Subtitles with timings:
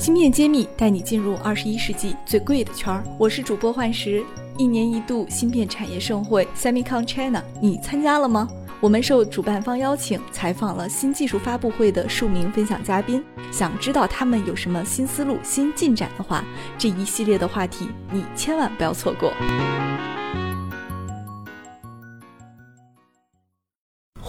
[0.00, 3.04] 芯片揭秘带你进入二十一世纪最贵的圈儿。
[3.18, 4.24] 我是主播幻石。
[4.56, 8.48] 一年一度芯片产业盛会 Semicon China，你参加了吗？
[8.80, 13.22] 我们受主办方邀请，采访了新技术发布会的数名分享嘉宾。
[13.52, 16.42] 想知道他们有什么新思路、新进展的话，
[16.78, 19.30] 这一系列的话题你千万不要错过。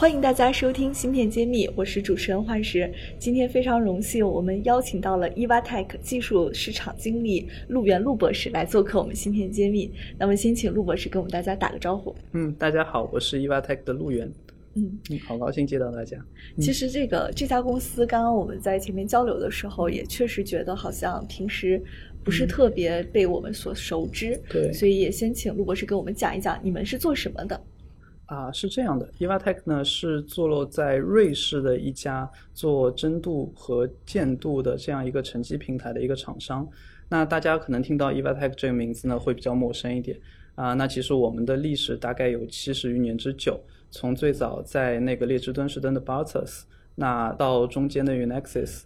[0.02, 2.92] 欢迎大家收听《芯片揭秘》，我是主持人幻石。
[3.20, 9.88] 今天非常荣幸，我们邀请到了 EVATech 技术市场经理陆源陆博士来做客我们《芯片揭秘》。
[10.18, 12.16] 那么，先请陆博士跟我们大家打个招呼。
[12.32, 14.28] 嗯，大家好，我是 EVATech 的陆源。
[14.74, 16.18] 嗯嗯，好高兴见到大家。
[16.58, 21.80] 其实这个这家公司，刚刚我们在前面交流的时候，也确实觉得好像平时
[22.24, 24.42] 不是特别被我们所熟知。
[24.50, 27.62] 对，所以也先请陆博士给我们讲一讲，你们是做什么的。
[28.32, 36.66] 啊，是这样的，EVATech 呢是坐落在瑞士的一家做真度和建度的这样一个沉积平台的一个厂商。
[37.10, 40.18] 那大家可能听到 EVATech 这个名字呢会比较陌生一点
[40.56, 40.74] 啊。
[40.76, 46.62] 那其实我们的历史大概有七十余年之久，从最早在那个列支敦士登的 Bartus，
[46.96, 48.84] 那到中间的 Unexis，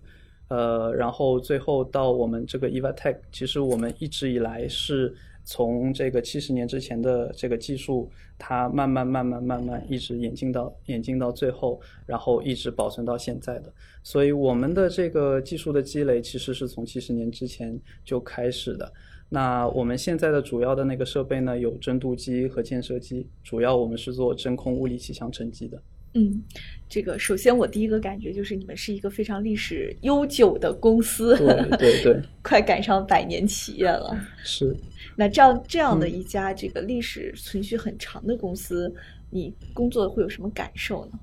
[0.47, 5.15] 呃，然后最后到我们这个 EVATech，其实我们一直以来是。
[5.45, 13.71] 从这个七十年之前的这个技术，它慢慢慢慢慢慢一直演进到演进到最后，然后一直保存到现在的。
[14.03, 18.91] 所以我们的这个技术的积累其实是从七十年之前就开始的。
[19.29, 25.81] 那我们现在的主要的那个设备呢，有真镀机和建设机，主要我们是做真空物理气象沉积的。
[26.15, 26.41] 嗯，
[26.89, 34.17] 这个首先我第一个感觉就是你们是一个非常历史悠久的公司，对对对， 快赶上百年企业了。
[34.43, 34.75] 是。
[35.17, 38.93] 那这样这样的一家这个历史存续很长的公司，
[39.29, 41.19] 你工作会有什么感受呢？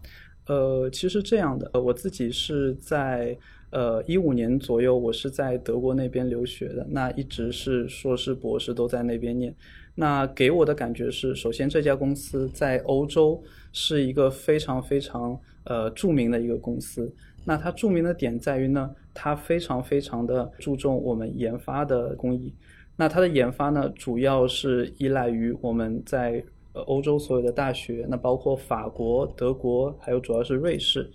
[0.46, 3.36] 呃，其实这样的，我自己是在
[3.70, 9.54] 呃一五年左右，我是在德国那边留学的，那一直是硕士、博士都在那边念。
[9.94, 13.42] 那给我的感觉是，首先这家公司在欧洲
[13.72, 17.12] 是一个非常非常呃著名的一个公司。
[17.44, 22.54] 那它著名的点在于呢，它非常非常的注重我们研发的工艺。
[22.96, 26.42] 那它的研发呢，主要是依赖于我们在
[26.72, 31.10] 呃欧洲所有的大学，那包括法国、德国，还有主要是瑞士。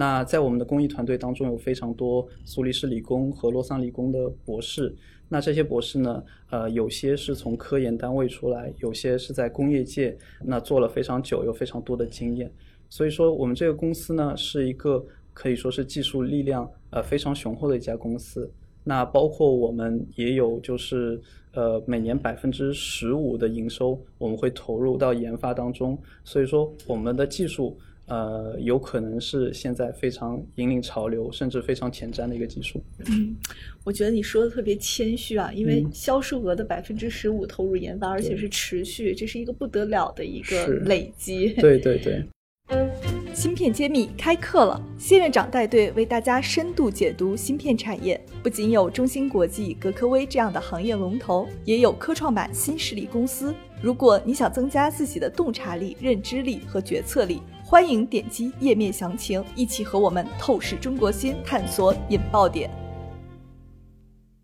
[0.00, 4.96] 那在我们的公益团队当中，有非常多苏黎世理工和洛桑理工的博士。
[5.28, 12.50] 那这些博士呢，呃，有些是从科研单位出来，有些是在工业界那做了非常久，有非常多的经验。
[12.88, 18.50] 所以说，我们这个公司呢，是一个可以说是技术力量呃非常雄厚的一家公司。
[18.82, 21.20] 那包括我们也有，就是
[21.52, 25.98] 呃每年百分之十五的营收，我们会投入到研发当中。
[26.24, 32.80] 所以说，我们的技术呃有可能是现在非常引领潮流，甚至非常前瞻的一个技术。
[33.06, 33.34] 嗯，
[33.84, 41.50] 我觉得你说的特别谦虚啊，因为销售额的百分之十五投入研发，而且是持续，这是一个不得了的一个累积。
[41.54, 42.24] 对 对对。
[43.40, 48.22] 芯片揭秘开课了，谢院长带队为大家深度解读芯片产业。
[48.42, 53.54] 不仅有中芯国际、格科微这样的行业龙头，也有科创板新势力公司。
[53.80, 62.70] 如果你想增加自己的洞察力、认知力和决策力，欢迎点击页面详情，一起和我们透视中国芯，探索引爆点。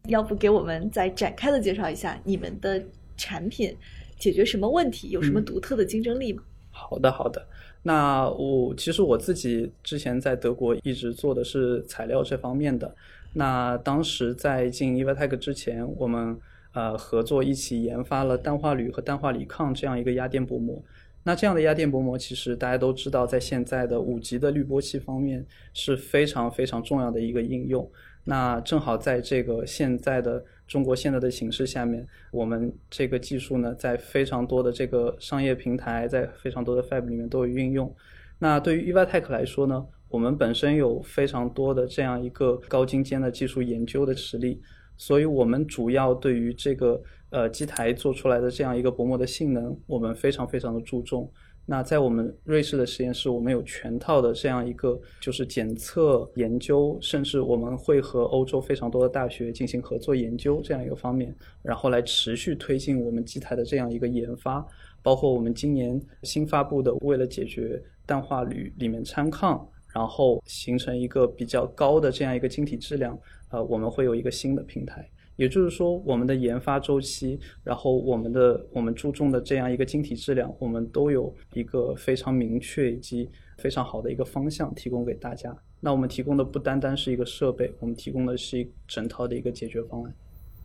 [0.09, 2.83] 要不给我们再展开的介绍一下你们的
[3.15, 3.77] 产品，
[4.19, 6.43] 解决什么问题，有什么独特的竞争力吗？
[6.77, 7.45] 好的，好的。
[7.83, 12.95] 那我其实我自己之前在德国一直做的是材料这方面的。
[13.33, 16.39] 那当时在进 e v a t e c 之前，我们
[16.73, 20.83] 呃合作一起研发了氮化铝和氮化锂抗这样一个压电薄膜。
[21.23, 25.45] 那这样的压电薄膜，其实大家都知道，在现在的五级的滤波器方面
[25.75, 27.89] 是非常非常重要的一个应用。
[28.29, 37.95] 那正好在这个现在的中国现在的形势下面，我们这个技术呢，在非常多的这个商业平台，在非常多的 Fab 里面都有运用。
[38.41, 44.61] 那对于 EVATech 来说呢，我们本身有非常多的这样一个高精尖的技术研究的实力，
[44.97, 47.01] 所以我们主要对于这个
[47.31, 51.31] 呃机台做出来的这样一个薄膜的性能，我们非常非常的注重。
[51.68, 64.65] 那在我们瑞士的实验室，我们有全套的这样一个就是检测研究，甚至我们会和欧洲非常多的大学进行合作研究这样一个方面，然后来持续推进我们机台的这样一个研发，
[65.03, 73.19] 包括我们今年新发布的，为了解决氮化铝里面掺抗，然后形成一个比较高的这样一个晶体质量，
[73.51, 75.04] 呃，我们会有一个新的平台。
[75.36, 83.28] 也就是说，我们的研发周期，然后我们的我们注重的这样一个晶体质量，我们都有一个非常明确以及
[83.59, 85.56] 非常好的一个方向提供给大家。
[85.78, 90.15] 那我们提供的不单单是一个设备，我们提供的是一整套的一个解决方案。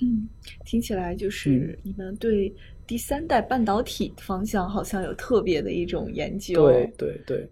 [0.01, 0.27] 嗯，
[0.65, 2.51] 听起来就是你们对
[2.87, 6.65] 第三代半导体方向好像有特别的一种研究。
[6.65, 7.49] 对对对，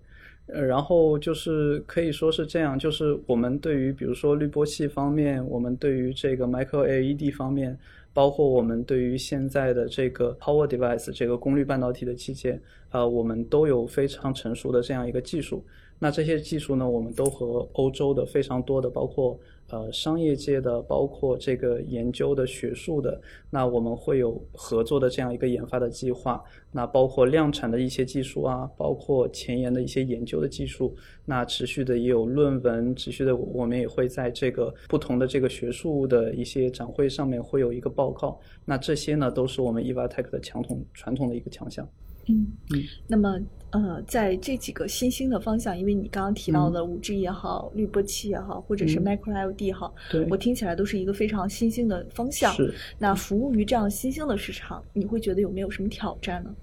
[0.51, 7.77] 呃，然后就是可以说是这样，就是我们对于比如说滤波器方面，我们对于这个 micro LED 方面，
[8.13, 12.59] 包括我们对于现在的这个 power device 这个功率半导体的器件，
[12.89, 15.63] 啊，我们都有非常成熟的这样一个技术。
[15.99, 19.39] 那这些技术呢，我们都和欧洲的非常多的，包括。
[19.71, 26.43] 呃，商业界的，包括这个研究的、学术的，那我们会有合作的这样一个研发的计划。
[26.71, 30.95] 那包括量产的一些技术啊，包括前沿的一些研究的技术。
[31.23, 38.39] 那持续的也有论文，持续的我们也会在这个不同的这个学术的一些展会上面会有一个报告。
[38.65, 41.87] 那这些呢，都是我们 Evatec 的强统传统的一个强项。
[42.29, 43.39] 嗯嗯，那么
[43.71, 49.93] 呃，在这几个新兴的方向，因为你刚刚提到的五 G 也好，滤波器也好，或者是 Micro LED 也好，
[50.29, 52.53] 我听起来都是一个非常新兴的方向。
[52.53, 52.73] 是。
[52.97, 56.55] 那服务于这样新兴的市场，你会觉得有没有什么挑战呢？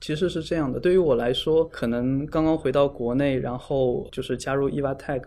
[0.00, 5.22] 其实是这样的，对于我来说，可能刚刚回到国内，然后就是加入 EVATech。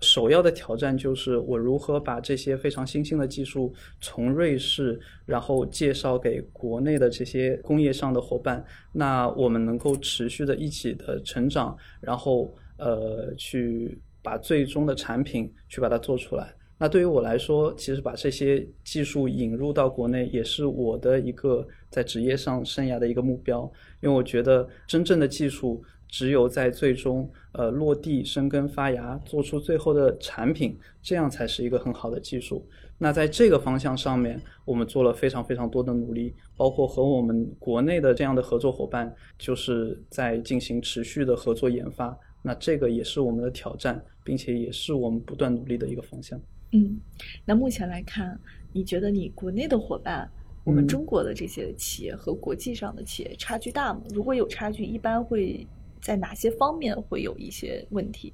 [0.00, 16.54] 首要的挑战就是我如何把这些非常新兴的技术从瑞士，然后介绍给国内的这些工业上的伙伴，那我们能够持续的一起的成长，然后呃去把最终的产品去把它做出来。
[16.78, 23.68] 那对于我来说，其实把这些技术引入到国内，也是我的一个在职业上生涯的一个目标，
[24.00, 25.82] 因为我觉得真正的技术。
[26.08, 32.66] 只有在最终，呃，落地生根发芽，做出最后的产品，这样才是一个很好的技术。
[32.96, 42.18] 那在这个方向上面，我们做了非常非常多的努力，包括和我们国内的这样的合作伙伴，就是在进行持续的合作研发。
[42.42, 46.40] 那这个也是我们的挑战，并且也是我们不断努力的一个方向。
[46.72, 46.98] 嗯，
[47.44, 48.38] 那目前来看，
[48.72, 50.28] 你觉得你国内的伙伴，
[50.64, 54.00] 我们中国的这些企业和国际上的企业差距大吗？
[54.10, 55.66] 如果有差距，一般会。
[56.00, 58.32] 在哪些方面会有一些问题？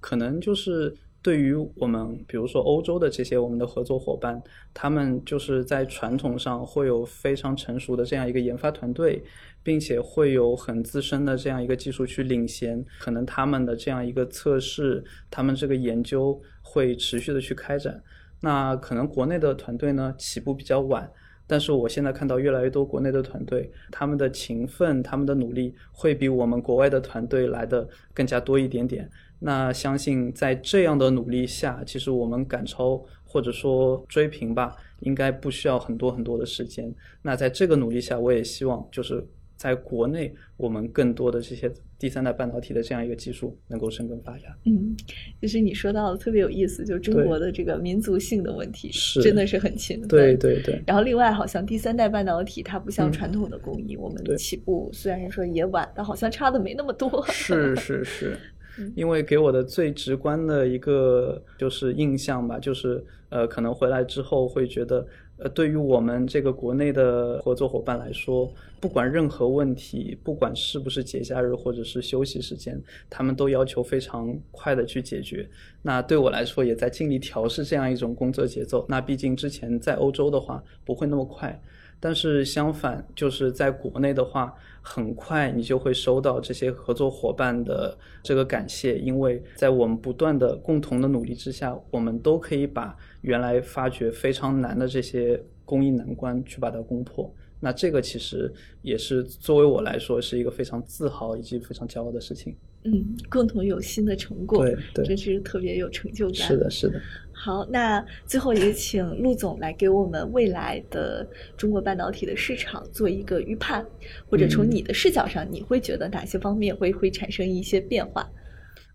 [0.00, 4.40] 可能就是对于我们，比如说欧洲的这些我们的合作伙伴，
[4.72, 9.22] 他们就是在传统上会有非常成熟的这样一个研发团队，
[9.62, 12.84] 并且会有很资深的这样一个技术去领先。
[13.00, 18.00] 可能他们的这样一个测试，他们这个研究会持续的去开展。
[18.40, 21.10] 那可能国内的团队呢，起步比较晚。
[21.48, 29.10] 但是我现在看到越来越多国内的团队，他们的勤奋、他们的努力会比我们国外的团队来的更加多一点点。
[29.40, 36.94] 那相信在这样的努力下，其实我们赶超或者说追平吧，应该不需要很多很多的时间。
[37.22, 39.26] 那在这个努力下，我也希望就是。
[39.58, 44.56] 在国内，我们更多的这些第三代半导体的这样一个技术能够生根发芽。
[44.64, 44.96] 嗯，
[45.42, 50.08] 就是你说到的特别有意思，就中国的这个民族性的问题，是真的是很勤奋。
[50.08, 50.80] 对对对。
[50.86, 57.26] 然后另外，好像第三代半导体它不像传统的工艺，我们起步虽然说也晚，但好像差的没那么多。
[57.26, 58.38] 是是是。
[58.94, 65.04] 因为给我的最直观的一个就是印象吧，就是呃，可能回来之后会觉得，
[65.38, 75.48] 呃，对于我们这个国内的合作伙伴来说，不管任何问题，不管是不是节假日或者是休息时间，他们都要求非常快的去解决。
[75.80, 78.84] 那对我来说，也在尽力调试这样一种工作节奏。
[78.88, 81.60] 那毕竟之前在欧洲的话，不会那么快。
[82.00, 97.32] 但是相反，就是在国内的话，很快你就会收到这些合作伙伴的这个感谢，因为在我们不断的共同的努力之下，我们都可以把原来发掘非常难的这些工艺难关去把它攻破。
[97.60, 98.52] 那这个其实
[98.82, 102.56] 也是作为我来说是一个非常自豪以及非常骄傲的事情。
[102.84, 106.34] 嗯，共同有新的成果，对对，真是特别有成就感。
[106.34, 107.02] 是的，是的。
[107.40, 111.24] 好，那最后也请陆总来给我们未来的
[111.56, 113.86] 中国半导体的市场做一个预判，
[114.28, 118.28] 或者从你的视角上，你会觉得哪些方面会会产生一些变化？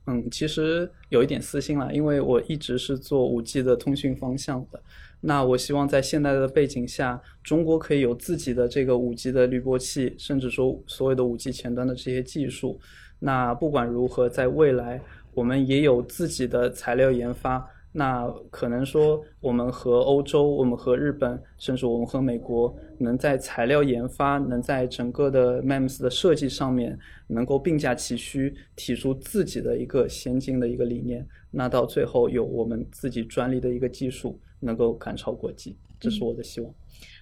[0.07, 4.79] 嗯，其实有一点私心了，因为我一直是做五 G 的通讯方向的。
[5.21, 12.77] 那我希望在现在的背景下，中国可以有自己的这个五 G 的滤波器，甚至说所有的五 G 前端的这些技术。
[13.19, 14.99] 那不管如何，在未来
[15.33, 17.65] 我们也有自己的材料研发。
[17.95, 26.97] 那可能说，我们和欧洲、我们和日本，甚至我们和美国，能在材料研发，能在整个的 MEMS 的设计上面，
[27.27, 31.23] 能够并驾齐驱，提出自己的一个先进的一个理念。
[31.51, 36.73] 那到最后，有我们自己专利的一个技术，能够赶超国际，这是我的希望。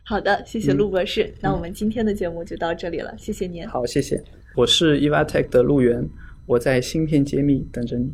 [0.06, 1.34] 好的，谢谢陆博士。
[1.42, 3.68] 那我们今天的节目就到这里了，谢谢您。
[3.68, 4.24] 好，谢谢。
[4.56, 6.08] 我是 EVATech 的陆源。
[6.46, 8.14] 我在芯片揭秘等着你。